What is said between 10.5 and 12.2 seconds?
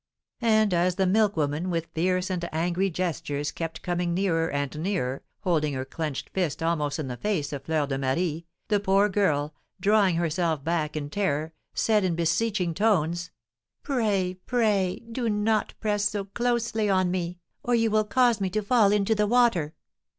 back in terror, said, in